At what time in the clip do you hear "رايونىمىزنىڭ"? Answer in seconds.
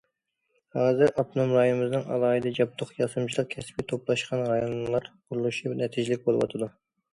1.57-2.07